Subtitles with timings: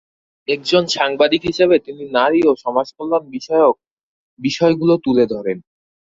[0.47, 3.75] একজন সাংবাদিক হিসেবে তিনি নারী ও সমাজকল্যাণ বিষয়ক
[4.39, 5.57] বিষয়গুলো তুলে ধরেন।